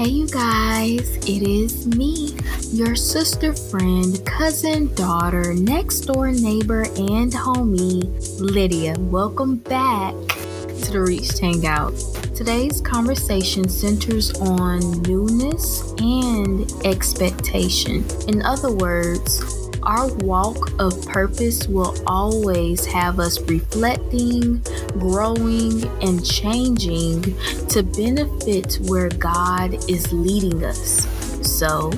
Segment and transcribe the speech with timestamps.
[0.00, 2.34] Hey, you guys, it is me,
[2.72, 8.94] your sister, friend, cousin, daughter, next door neighbor, and homie, Lydia.
[8.98, 11.92] Welcome back to the Reached Hangout.
[12.34, 18.02] Today's conversation centers on newness and expectation.
[18.26, 24.62] In other words, our walk of purpose will always have us reflecting,
[24.98, 27.22] growing, and changing
[27.68, 31.06] to benefit where God is leading us.
[31.46, 31.90] So,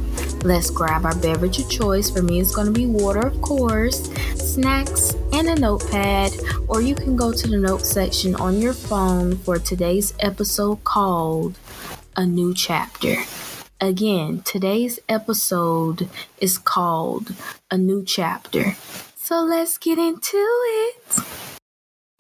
[0.44, 2.10] let's grab our beverage of choice.
[2.10, 6.32] For me, it's going to be water, of course, snacks, and a notepad,
[6.68, 11.58] or you can go to the note section on your phone for today's episode called
[12.16, 13.16] A New Chapter.
[13.82, 17.34] Again, today's episode is called
[17.68, 18.76] A New Chapter.
[19.16, 21.18] So let's get into it.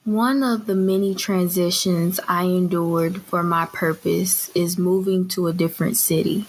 [0.02, 5.96] One of the many transitions I endured for my purpose is moving to a different
[5.96, 6.46] city.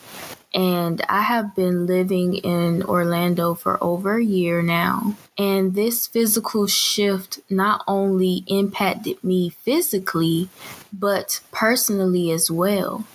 [0.51, 5.15] And I have been living in Orlando for over a year now.
[5.37, 10.49] And this physical shift not only impacted me physically,
[10.91, 13.05] but personally as well.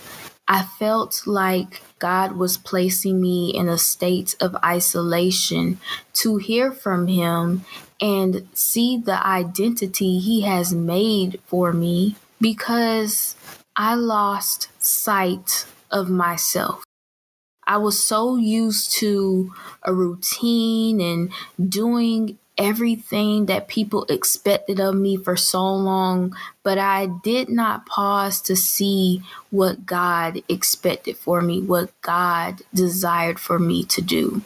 [0.51, 5.79] I felt like God was placing me in a state of isolation
[6.15, 7.67] to hear from Him
[8.01, 13.37] and see the identity He has made for me because
[13.77, 16.83] I lost sight of myself.
[17.67, 21.31] I was so used to a routine and
[21.69, 28.41] doing everything that people expected of me for so long, but I did not pause
[28.43, 34.43] to see what God expected for me, what God desired for me to do.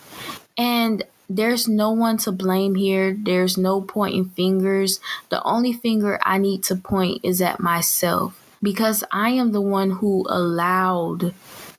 [0.59, 3.17] And there's no one to blame here.
[3.19, 5.01] There's no pointing fingers.
[5.31, 9.93] The only finger I need to point is at myself because I am the one
[9.93, 11.35] who allowed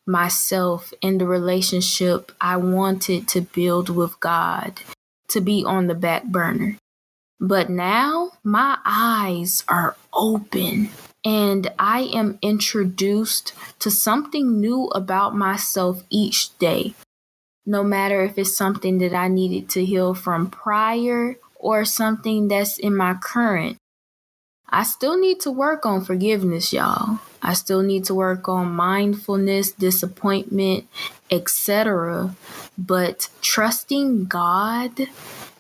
[0.07, 4.81] myself in the relationship I wanted to build with God
[5.29, 6.78] to be on the back burner.
[7.39, 10.89] But now my eyes are open
[11.25, 16.94] and I am introduced to something new about myself each day.
[17.66, 22.78] No matter if it's something that I needed to heal from prior or something that's
[22.78, 23.78] in my current.
[24.69, 27.19] I still need to work on forgiveness, y'all.
[27.41, 30.88] I still need to work on mindfulness, disappointment,
[31.29, 32.35] etc.
[32.78, 35.07] But trusting God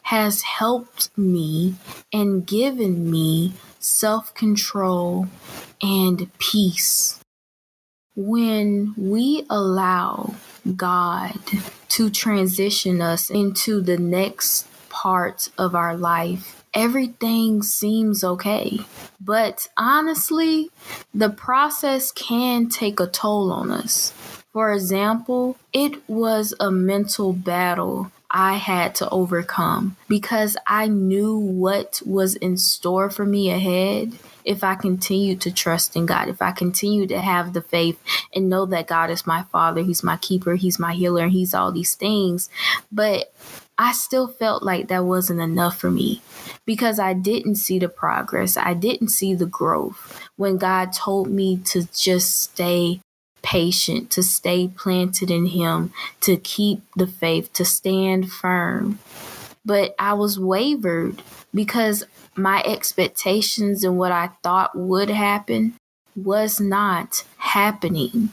[0.03, 1.75] has helped me
[2.11, 5.27] and given me self control
[5.81, 7.19] and peace.
[8.15, 10.35] When we allow
[10.75, 11.39] God
[11.89, 18.79] to transition us into the next part of our life, everything seems okay.
[19.19, 20.69] But honestly,
[21.13, 24.13] the process can take a toll on us.
[24.53, 32.01] For example, it was a mental battle I had to overcome because I knew what
[32.05, 34.13] was in store for me ahead
[34.45, 37.99] if I continued to trust in God, if I continue to have the faith
[38.33, 41.71] and know that God is my father, He's my keeper, He's my healer, He's all
[41.71, 42.49] these things.
[42.91, 43.33] But
[43.77, 46.21] I still felt like that wasn't enough for me
[46.65, 48.55] because I didn't see the progress.
[48.55, 52.99] I didn't see the growth when God told me to just stay
[53.43, 58.97] patient, to stay planted in Him, to keep the faith, to stand firm.
[59.63, 61.21] But I was wavered
[61.53, 62.03] because
[62.35, 65.75] my expectations and what I thought would happen
[66.15, 68.29] was not happening.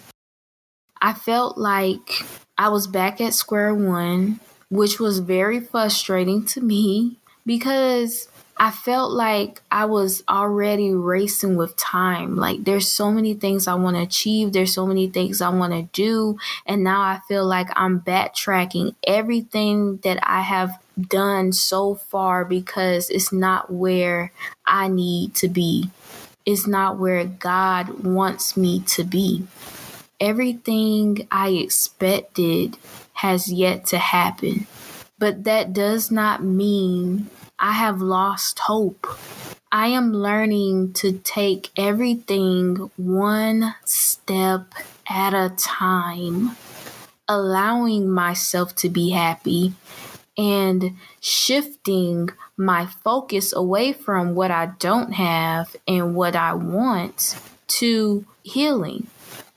[1.03, 2.23] I felt like
[2.59, 4.41] I was back at square one,
[4.71, 7.17] which was very frustrating to me
[7.47, 8.29] because
[8.63, 12.37] I felt like I was already racing with time.
[12.37, 15.73] Like there's so many things I want to achieve, there's so many things I want
[15.73, 21.95] to do, and now I feel like I'm backtracking everything that I have done so
[21.95, 24.31] far because it's not where
[24.67, 25.89] I need to be.
[26.45, 29.47] It's not where God wants me to be.
[30.21, 32.77] Everything I expected
[33.15, 34.67] has yet to happen.
[35.21, 37.29] But that does not mean
[37.59, 39.07] I have lost hope.
[39.71, 44.73] I am learning to take everything one step
[45.07, 46.57] at a time,
[47.29, 49.75] allowing myself to be happy
[50.39, 57.39] and shifting my focus away from what I don't have and what I want
[57.69, 59.07] to healing.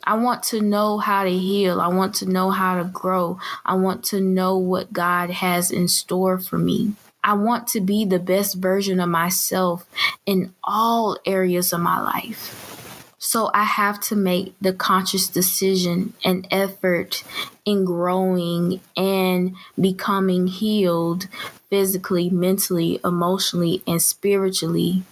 [0.04, 1.80] I want to know how to heal.
[1.80, 3.40] I want to know how to grow.
[3.66, 6.94] I want to know what God has in store for me.
[7.24, 9.86] I want to be the best version of myself
[10.26, 12.70] in all areas of my life.
[13.18, 17.24] So I have to make the conscious decision and effort
[17.64, 21.30] in growing and becoming healed
[21.70, 25.04] physically, mentally, emotionally, and spiritually.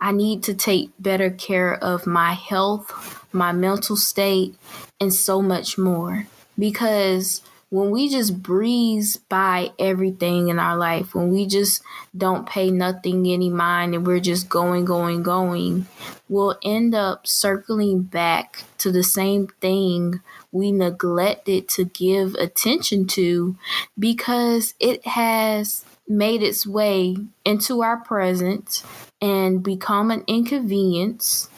[0.00, 4.54] I need to take better care of my health, my mental state,
[5.00, 6.26] and so much more.
[6.58, 11.82] Because when we just breeze by everything in our life, when we just
[12.16, 15.86] don't pay nothing any mind and we're just going, going, going,
[16.28, 20.20] we'll end up circling back to the same thing
[20.52, 23.56] we neglected to give attention to
[23.98, 28.84] because it has made its way into our present
[29.20, 31.48] and become an inconvenience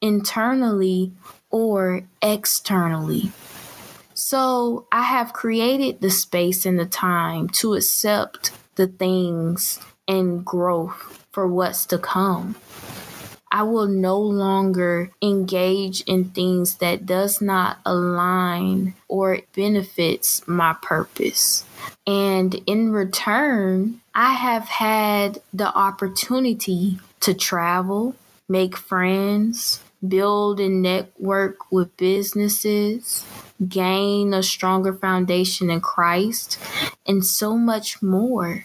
[0.00, 1.12] internally
[1.50, 3.30] or externally.
[4.14, 9.78] So I have created the space and the time to accept the things
[10.08, 12.56] and growth for what's to come.
[13.50, 21.64] I will no longer engage in things that does not align or benefits my purpose.
[22.06, 28.14] And in return, I have had the opportunity to travel,
[28.48, 33.24] make friends, build and network with businesses,
[33.68, 36.58] gain a stronger foundation in Christ,
[37.06, 38.64] and so much more.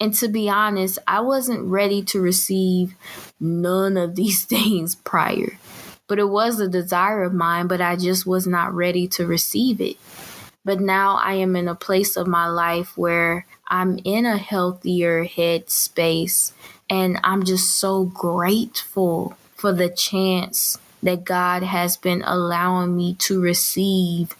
[0.00, 2.94] And to be honest, I wasn't ready to receive
[3.40, 5.58] none of these things prior.
[6.08, 9.80] But it was a desire of mine, but I just was not ready to receive
[9.80, 9.96] it.
[10.64, 15.24] But now I am in a place of my life where I'm in a healthier
[15.24, 16.52] head space
[16.88, 23.40] and I'm just so grateful for the chance that God has been allowing me to
[23.40, 24.34] receive.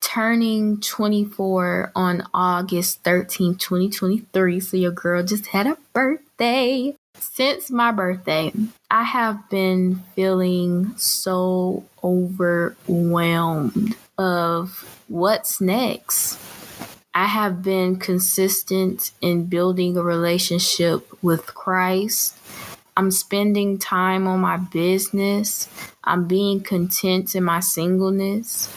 [0.00, 4.60] Turning 24 on August 13, 2023.
[4.60, 6.96] So your girl just had a birthday.
[7.18, 8.52] Since my birthday,
[8.90, 16.38] I have been feeling so overwhelmed of what's next.
[17.14, 22.36] I have been consistent in building a relationship with Christ
[22.96, 25.68] I'm spending time on my business.
[26.04, 28.68] I'm being content in my singleness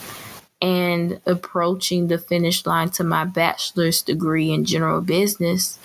[0.62, 5.78] and approaching the finish line to my bachelor's degree in general business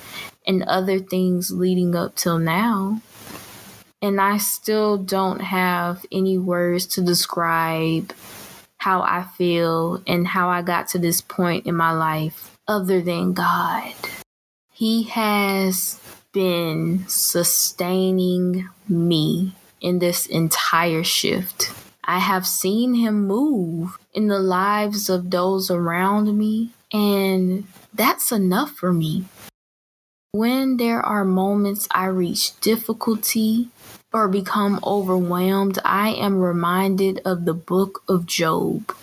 [0.48, 3.02] and other things leading up till now.
[4.02, 8.14] And I still don't have any words to describe
[8.78, 13.34] how I feel and how I got to this point in my life other than
[13.34, 13.94] God.
[14.72, 16.00] He has
[16.32, 21.72] been sustaining me in this entire shift.
[22.04, 28.72] I have seen him move in the lives of those around me, and that's enough
[28.72, 29.26] for me.
[30.32, 33.70] When there are moments I reach difficulty
[34.14, 38.94] or become overwhelmed, I am reminded of the book of Job.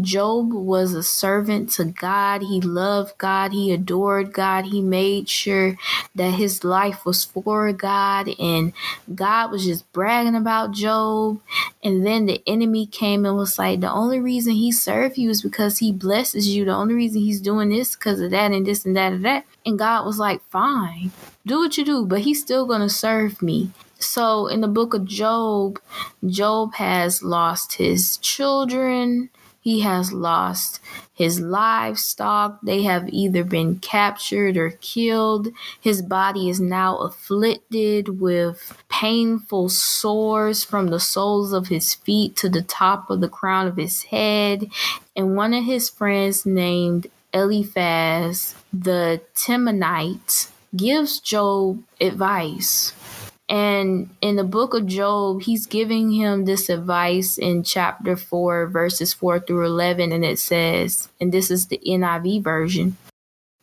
[0.00, 2.42] Job was a servant to God.
[2.42, 3.52] He loved God.
[3.52, 4.64] He adored God.
[4.66, 5.76] He made sure
[6.16, 8.28] that his life was for God.
[8.40, 8.72] And
[9.14, 11.40] God was just bragging about Job.
[11.82, 15.42] And then the enemy came and was like, the only reason he served you is
[15.42, 16.64] because he blesses you.
[16.64, 19.44] The only reason he's doing this because of that and this and that and that.
[19.64, 21.12] And God was like, fine,
[21.46, 23.70] do what you do, but he's still going to serve me.
[23.98, 25.80] So in the book of Job,
[26.26, 29.30] Job has lost his children
[29.64, 30.78] he has lost
[31.14, 32.58] his livestock.
[32.62, 35.48] They have either been captured or killed.
[35.80, 42.50] His body is now afflicted with painful sores from the soles of his feet to
[42.50, 44.68] the top of the crown of his head.
[45.16, 52.92] And one of his friends, named Eliphaz the Temanite, gives Job advice
[53.48, 59.12] and in the book of Job, he's giving him this advice in chapter 4, verses
[59.12, 60.12] 4 through 11.
[60.12, 62.96] And it says, and this is the NIV version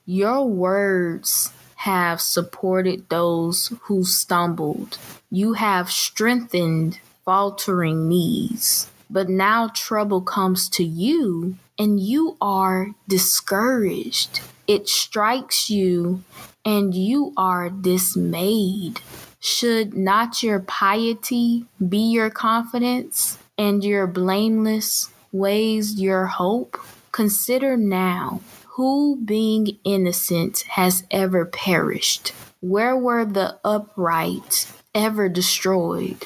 [0.06, 5.00] Your words have supported those who stumbled,
[5.32, 8.88] you have strengthened faltering knees.
[9.10, 14.40] But now trouble comes to you, and you are discouraged.
[14.68, 16.24] It strikes you,
[16.64, 19.02] and you are dismayed.
[19.44, 26.78] Should not your piety be your confidence, and your blameless ways your hope?
[27.12, 32.34] Consider now who, being innocent, has ever perished?
[32.60, 36.24] Where were the upright ever destroyed?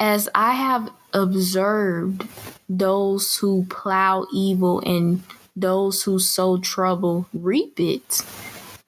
[0.00, 2.26] As I have observed
[2.68, 5.22] those who plow evil and
[5.54, 8.22] those who sow trouble reap it.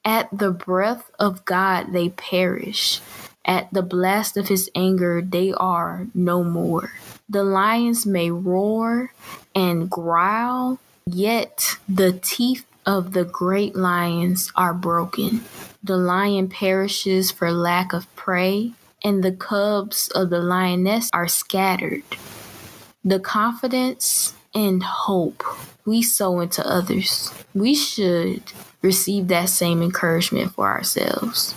[0.04, 3.00] At the breath of God they perish.
[3.46, 6.90] At the blast of his anger, they are no more.
[7.28, 9.12] The lions may roar
[9.54, 15.44] and growl, yet the teeth of the great lions are broken.
[15.82, 18.72] The lion perishes for lack of prey,
[19.04, 22.02] and the cubs of the lioness are scattered.
[23.04, 25.44] The confidence and hope
[25.84, 28.42] we sow into others, we should
[28.82, 31.54] receive that same encouragement for ourselves.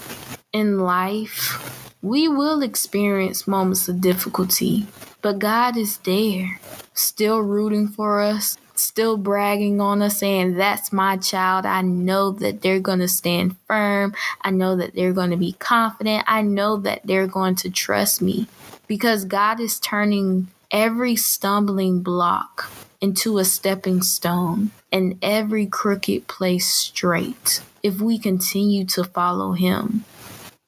[0.53, 1.68] In life,
[2.01, 4.87] we will experience moments of difficulty,
[5.21, 6.59] but God is there,
[6.93, 11.65] still rooting for us, still bragging on us, saying, That's my child.
[11.65, 14.13] I know that they're going to stand firm.
[14.41, 16.23] I know that they're going to be confident.
[16.25, 18.47] I know that they're going to trust me
[18.87, 26.67] because God is turning every stumbling block into a stepping stone and every crooked place
[26.67, 30.05] straight if we continue to follow Him.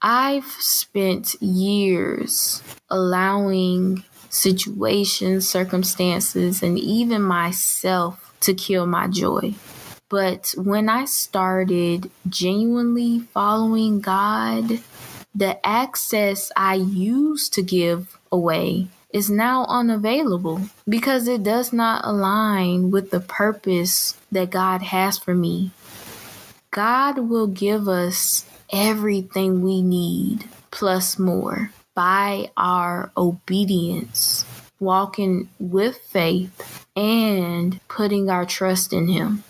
[0.01, 9.53] I've spent years allowing situations, circumstances, and even myself to kill my joy.
[10.09, 14.79] But when I started genuinely following God,
[15.35, 22.89] the access I used to give away is now unavailable because it does not align
[22.91, 25.71] with the purpose that God has for me.
[26.71, 34.45] God will give us everything we need plus more by our obedience,
[34.79, 39.43] walking with faith, and putting our trust in Him.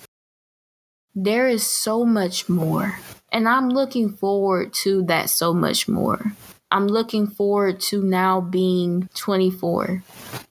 [1.13, 2.97] There is so much more,
[3.31, 6.33] and I'm looking forward to that so much more.
[6.71, 10.03] I'm looking forward to now being 24.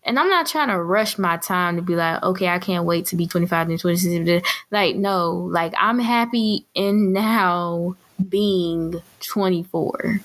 [0.05, 3.07] And I'm not trying to rush my time to be like, okay, I can't wait
[3.07, 4.47] to be 25 and 26.
[4.71, 7.97] Like, no, like I'm happy in now
[8.29, 10.21] being 24.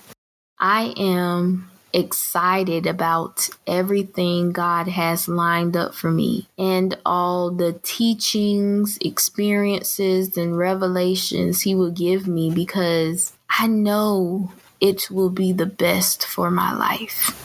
[0.60, 8.98] I am excited about everything God has lined up for me and all the teachings,
[9.00, 16.26] experiences, and revelations He will give me because I know it will be the best
[16.26, 17.42] for my life.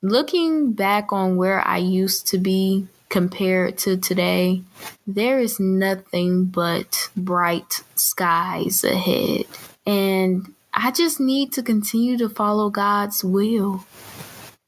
[0.00, 4.62] Looking back on where I used to be compared to today,
[5.06, 9.44] there is nothing but bright skies ahead.
[9.86, 13.84] And I just need to continue to follow God's will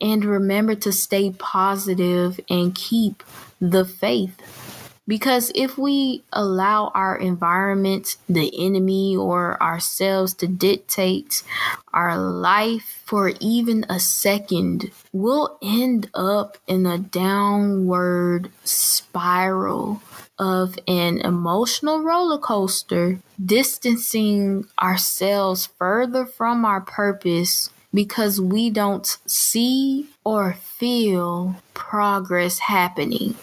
[0.00, 3.22] and remember to stay positive and keep
[3.60, 4.36] the faith.
[5.06, 11.42] Because if we allow our environment, the enemy, or ourselves to dictate
[11.92, 20.00] our life for even a second, we'll end up in a downward spiral
[20.38, 30.08] of an emotional roller coaster, distancing ourselves further from our purpose because we don't see
[30.24, 33.34] or feel progress happening.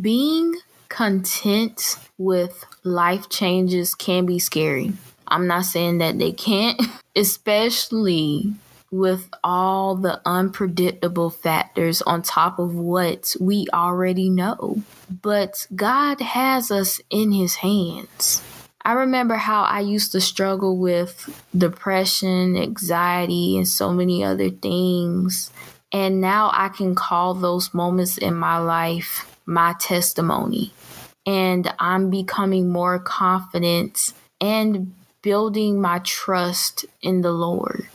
[0.00, 0.54] Being
[0.88, 4.92] content with life changes can be scary.
[5.26, 6.80] I'm not saying that they can't,
[7.16, 8.52] especially
[8.90, 14.82] with all the unpredictable factors on top of what we already know.
[15.22, 18.42] But God has us in His hands.
[18.82, 25.50] I remember how I used to struggle with depression, anxiety, and so many other things.
[25.92, 30.72] And now I can call those moments in my life my testimony
[31.26, 37.88] and I'm becoming more confident and building my trust in the Lord.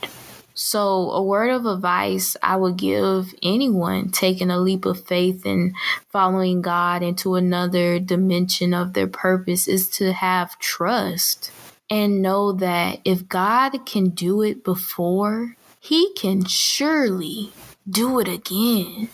[0.58, 5.74] So, a word of advice I would give anyone taking a leap of faith and
[6.08, 11.50] following God into another dimension of their purpose is to have trust
[11.90, 17.52] and know that if God can do it before, He can surely
[17.86, 19.10] do it again.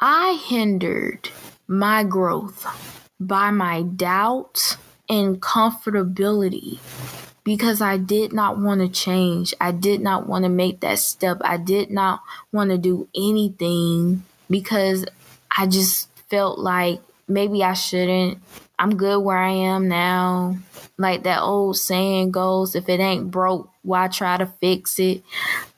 [0.00, 1.30] I hindered
[1.68, 2.66] my growth
[3.20, 4.76] by my doubt
[5.08, 6.80] and comfortability
[7.44, 9.54] because I did not want to change.
[9.60, 11.38] I did not want to make that step.
[11.42, 15.04] I did not want to do anything because
[15.56, 18.38] I just felt like maybe I shouldn't.
[18.78, 20.56] I'm good where I am now.
[20.96, 25.22] Like that old saying goes if it ain't broke, why try to fix it?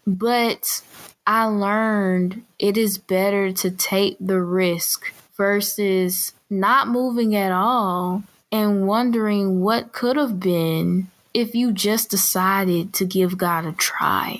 [0.07, 0.83] But
[1.27, 8.87] I learned it is better to take the risk versus not moving at all and
[8.87, 14.39] wondering what could have been if you just decided to give God a try.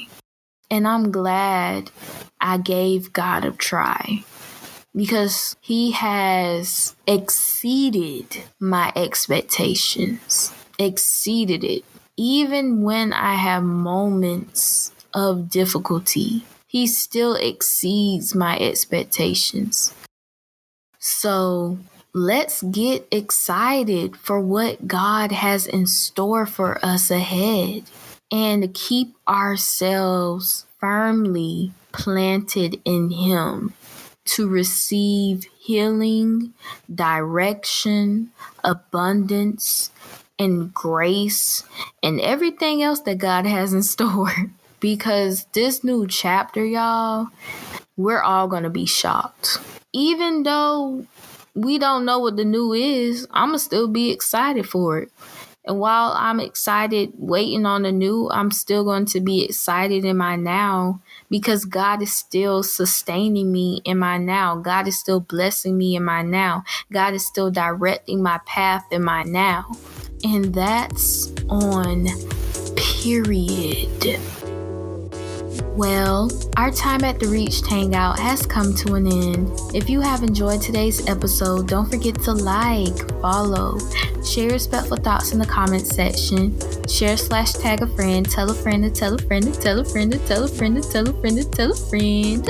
[0.71, 1.91] And I'm glad
[2.41, 4.25] I gave God a try
[4.95, 11.85] because He has exceeded my expectations, exceeded it.
[12.17, 19.93] Even when I have moments of difficulty, He still exceeds my expectations.
[20.99, 21.77] So
[22.17, 27.83] let's get excited for what God has in store for us ahead
[28.33, 33.75] and keep ourselves firmly planted in Him
[34.25, 36.55] to receive healing,
[36.93, 38.31] direction,
[38.65, 39.91] abundance,
[40.39, 41.65] and grace,
[42.03, 44.33] and everything else that God has in store.
[44.81, 47.27] Because this new chapter, y'all,
[47.99, 49.59] we're all going to be shocked.
[49.93, 51.07] Even though
[51.57, 55.11] we don't know what the new is, I'm to still be excited for it.
[55.65, 60.17] And while I'm excited waiting on the new, I'm still going to be excited in
[60.17, 64.57] my now because God is still sustaining me in my now.
[64.57, 66.63] God is still blessing me in my now.
[66.93, 69.67] God is still directing my path in my now.
[70.23, 72.07] And that's on
[72.77, 74.21] period.
[75.77, 79.51] Well, our time at the Reached Hangout has come to an end.
[79.75, 83.79] If you have enjoyed today's episode, don't forget to like, follow,
[84.25, 88.85] share respectful thoughts in the comments section, share slash tag a friend, tell a friend
[88.85, 91.21] to tell a friend to tell a friend to tell a friend to tell a
[91.21, 92.49] friend to tell a friend.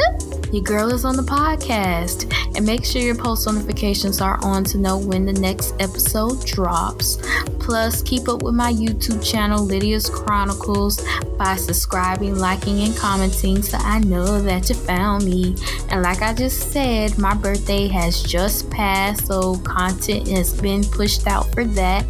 [0.52, 2.33] Your girl is on the podcast.
[2.56, 7.18] And make sure your post notifications are on to know when the next episode drops.
[7.59, 11.04] Plus, keep up with my YouTube channel, Lydia's Chronicles,
[11.37, 15.57] by subscribing, liking, and commenting so I know that you found me.
[15.90, 21.26] And like I just said, my birthday has just passed, so content has been pushed
[21.26, 22.05] out for that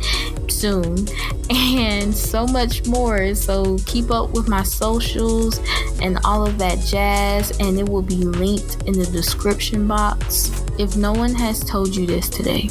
[0.48, 1.06] soon
[1.50, 3.34] and so much more.
[3.34, 5.60] So keep up with my socials
[6.00, 10.50] and all of that jazz, and it will be linked in the description box.
[10.78, 12.70] If no one has told you this today,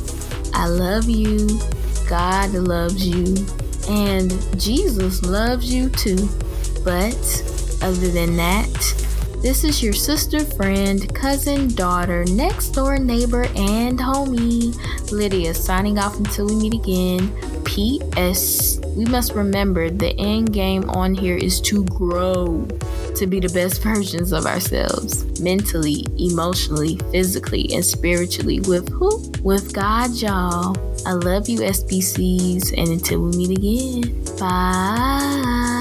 [0.54, 1.60] I love you,
[2.08, 3.46] God loves you,
[3.90, 6.30] and Jesus loves you too.
[6.86, 7.18] But
[7.82, 9.06] other than that,
[9.42, 14.75] this is your sister, friend, cousin, daughter, next door neighbor, and homie,
[15.12, 17.31] Lydia, signing off until we meet again.
[17.64, 18.79] P.S.
[18.96, 22.68] We must remember the end game on here is to grow
[23.16, 29.31] to be the best versions of ourselves mentally, emotionally, physically, and spiritually with who?
[29.44, 30.75] With God, y'all.
[31.05, 35.75] I love you, SBCs, and until we meet again, bye.